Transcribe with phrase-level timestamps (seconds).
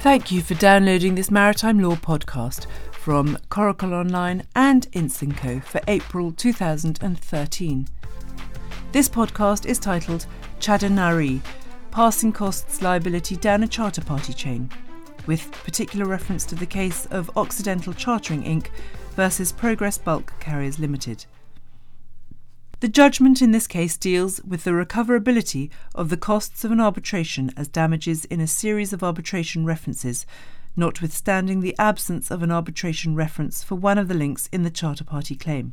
[0.00, 5.58] Thank you for downloading this Maritime Law podcast from Coracle Online and Ince & Co
[5.60, 7.88] for April 2013.
[8.92, 10.26] This podcast is titled
[10.60, 11.40] Chada Naree
[11.90, 14.70] Passing Costs Liability Down a Charter Party Chain,
[15.26, 18.68] with particular reference to the case of Occidental Chartering Inc.
[19.16, 21.24] versus Progress Bulk Carriers Limited.
[22.80, 27.50] The judgment in this case deals with the recoverability of the costs of an arbitration
[27.56, 30.26] as damages in a series of arbitration references,
[30.76, 35.04] notwithstanding the absence of an arbitration reference for one of the links in the Charter
[35.04, 35.72] Party claim.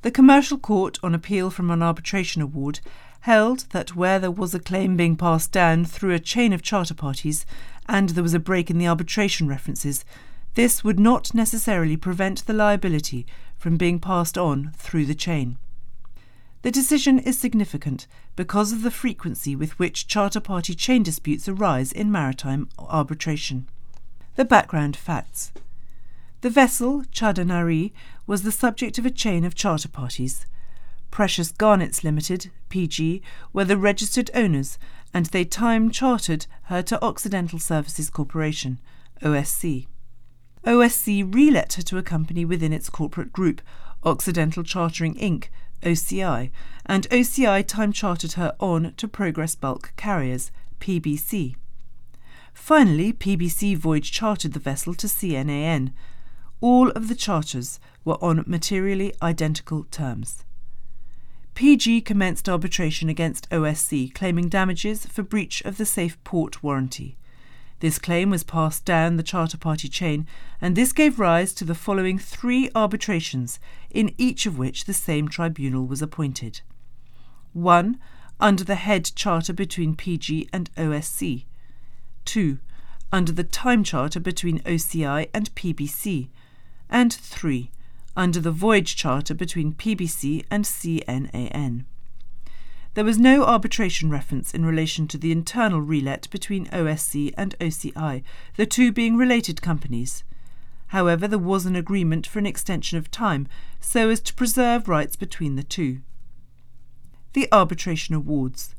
[0.00, 2.80] The Commercial Court, on appeal from an arbitration award,
[3.20, 6.94] held that where there was a claim being passed down through a chain of charter
[6.94, 7.44] parties
[7.86, 10.06] and there was a break in the arbitration references,
[10.54, 13.26] this would not necessarily prevent the liability
[13.58, 15.58] from being passed on through the chain.
[16.64, 21.92] The decision is significant because of the frequency with which charter party chain disputes arise
[21.92, 23.68] in maritime arbitration.
[24.36, 25.52] The background facts.
[26.40, 27.92] The vessel, Chada Naree,
[28.26, 30.46] was the subject of a chain of charter parties.
[31.10, 33.20] Precious Garnets Limited, PG,
[33.52, 34.78] were the registered owners,
[35.12, 38.80] and they time chartered her to Occidental Services Corporation,
[39.20, 39.86] OSC.
[40.64, 43.60] OSC relet her to a company within its corporate group,
[44.02, 45.48] Occidental Chartering Inc.,
[45.84, 46.50] OCI,
[46.86, 51.56] and OCI time chartered her on to Progress Bulk Carriers, PBC.
[52.52, 55.92] Finally, PBC voyage chartered the vessel to CNAN.
[56.60, 60.44] All of the charters were on materially identical terms.
[61.54, 67.16] PG commenced arbitration against OSC, claiming damages for breach of the Safe Port warranty.
[67.84, 70.26] This claim was passed down the charter party chain,
[70.58, 73.60] and this gave rise to the following three arbitrations,
[73.90, 76.62] in each of which the same tribunal was appointed.
[77.52, 77.98] 1.
[78.40, 81.44] Under the head charter between PG and OSC.
[82.24, 82.58] 2.
[83.12, 86.30] Under the time charter between OCI and PBC.
[86.88, 87.70] And 3.
[88.16, 91.84] Under the voyage charter between PBC and CNAN.
[92.94, 98.22] There was no arbitration reference in relation to the internal relet between OSC and OCI,
[98.56, 100.22] the two being related companies.
[100.88, 103.48] However, there was an agreement for an extension of time
[103.80, 106.02] so as to preserve rights between the two.
[107.32, 108.76] The Arbitration Awards.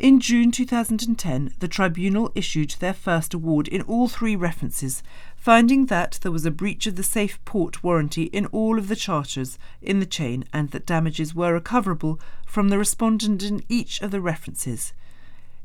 [0.00, 5.02] In June 2010, the Tribunal issued their first award in all three references,
[5.36, 8.96] finding that there was a breach of the Safe Port warranty in all of the
[8.96, 14.10] charters in the chain and that damages were recoverable from the respondent in each of
[14.10, 14.94] the references.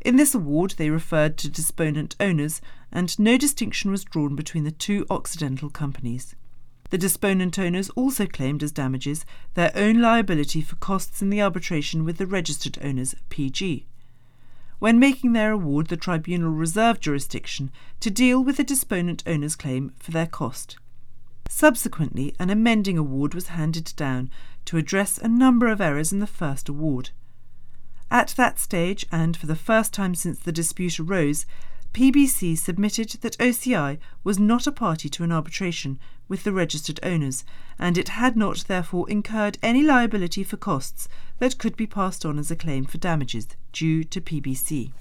[0.01, 2.59] In this award, they referred to disponent owners,
[2.91, 6.35] and no distinction was drawn between the two Occidental companies.
[6.89, 12.03] The disponent owners also claimed as damages their own liability for costs in the arbitration
[12.03, 13.85] with the registered owners, PG.
[14.85, 19.93] When making their award, the tribunal reserved jurisdiction to deal with the disponent owner's claim
[19.97, 20.77] for their cost.
[21.49, 24.29] Subsequently, an amending award was handed down
[24.65, 27.09] to address a number of errors in the first award.
[28.11, 31.47] At that stage, and for the first time since the dispute arose,
[31.95, 35.97] PBC submitted that OCI was not a party to an arbitration
[36.27, 37.45] with the registered owners,
[37.79, 41.07] and it had not therefore incurred any liability for costs
[41.39, 44.91] that could be passed on as a claim for damages due to PBC.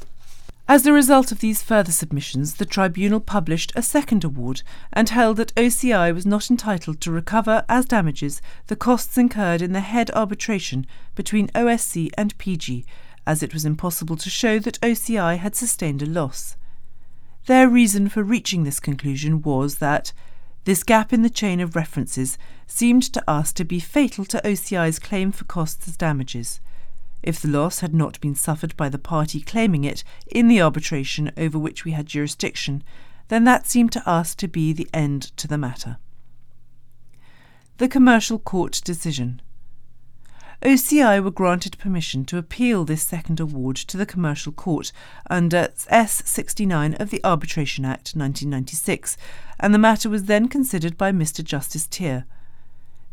[0.69, 4.62] As a result of these further submissions, the tribunal published a second award
[4.93, 9.72] and held that OCI was not entitled to recover as damages the costs incurred in
[9.72, 12.87] the head arbitration between OSC and PG,
[13.27, 16.56] as it was impossible to show that OCI had sustained a loss.
[17.47, 20.12] Their reason for reaching this conclusion was that
[20.65, 24.99] this gap in the chain of references seemed to us to be fatal to OCI's
[24.99, 26.60] claim for costs as damages.
[27.22, 31.31] If the loss had not been suffered by the party claiming it in the arbitration
[31.37, 32.83] over which we had jurisdiction,
[33.28, 35.99] then that seemed to us to be the end to the matter.
[37.77, 39.43] The Commercial Court Decision
[40.64, 44.92] OCI were granted permission to appeal this second award to the Commercial Court
[45.28, 49.18] under S 69 of the Arbitration Act 1996,
[49.60, 51.44] and the matter was then considered by Mr.
[51.44, 52.24] Justice Teare.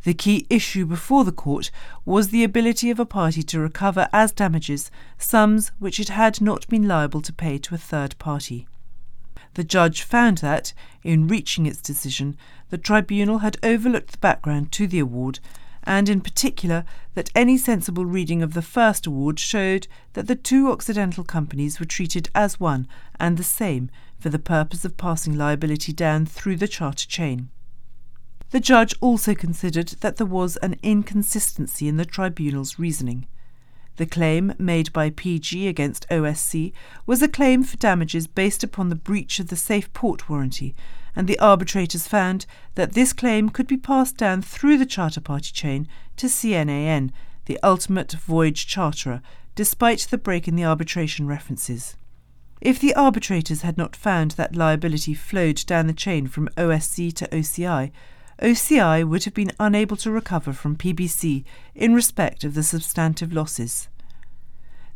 [0.03, 1.71] The key issue before the court
[2.05, 6.65] was the ability of a party to recover as damages sums which it had not
[6.69, 8.65] been liable to pay to a third party.
[9.55, 10.71] The judge found that,
[11.03, 12.37] in reaching its decision,
[12.69, 15.41] the tribunal had overlooked the background to the award
[15.83, 16.85] and in particular
[17.15, 21.85] that any sensible reading of the first award showed that the two Occidental companies were
[21.85, 22.87] treated as one
[23.19, 23.89] and the same
[24.19, 27.49] for the purpose of passing liability down through the charter chain.
[28.51, 33.27] The judge also considered that there was an inconsistency in the tribunal's reasoning.
[33.95, 36.73] The claim made by PG against OSC
[37.05, 40.75] was a claim for damages based upon the breach of the safe port warranty,
[41.15, 45.51] and the arbitrators found that this claim could be passed down through the charter party
[45.51, 45.87] chain
[46.17, 47.11] to CNAN,
[47.45, 49.21] the ultimate voyage charterer,
[49.55, 51.95] despite the break in the arbitration references.
[52.61, 57.27] If the arbitrators had not found that liability flowed down the chain from OSC to
[57.27, 57.91] OCI,
[58.41, 61.43] OCI would have been unable to recover from PBC
[61.75, 63.87] in respect of the substantive losses.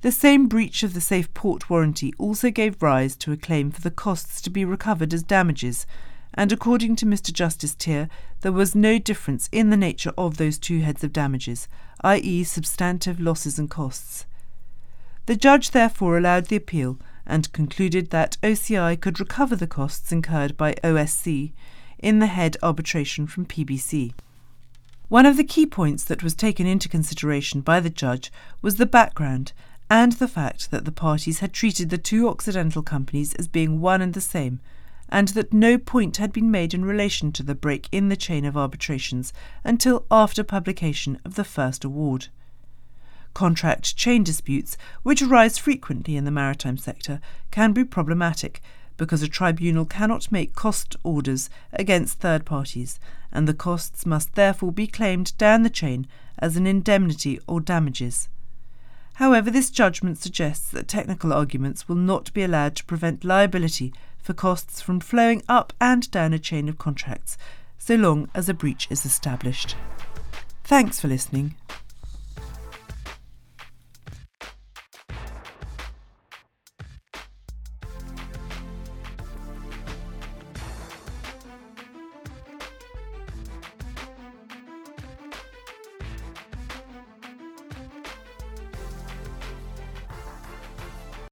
[0.05, 3.81] The same breach of the safe port warranty also gave rise to a claim for
[3.81, 5.87] the costs to be recovered as damages,
[6.35, 7.33] and according to Mr.
[7.33, 8.07] Justice Teare,
[8.41, 11.67] there was no difference in the nature of those two heads of damages,
[12.01, 14.27] i.e., substantive losses and costs.
[15.25, 20.55] The judge therefore allowed the appeal and concluded that OCI could recover the costs incurred
[20.55, 21.51] by OSC
[21.97, 24.13] in the head arbitration from PBC.
[25.07, 28.31] One of the key points that was taken into consideration by the judge
[28.61, 29.51] was the background
[29.89, 34.01] and the fact that the parties had treated the two Occidental companies as being one
[34.01, 34.59] and the same,
[35.09, 38.45] and that no point had been made in relation to the break in the chain
[38.45, 39.31] of arbitrations
[39.63, 42.27] until after publication of the first award.
[43.35, 47.19] Contract chain disputes, which arise frequently in the maritime sector,
[47.51, 48.61] can be problematic
[48.97, 52.99] because a tribunal cannot make cost orders against third parties,
[53.31, 56.07] and the costs must therefore be claimed down the chain
[56.39, 58.29] as an indemnity or damages.
[59.15, 64.33] However, this judgment suggests that technical arguments will not be allowed to prevent liability for
[64.33, 67.37] costs from flowing up and down a chain of contracts,
[67.77, 69.75] so long as a breach is established.
[70.65, 71.55] Thanks for listening.